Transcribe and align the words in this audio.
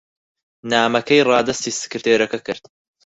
نامەکەی 0.71 1.25
ڕادەستی 1.29 1.77
سکرتێرەکە 1.81 2.39
کرد. 2.47 2.63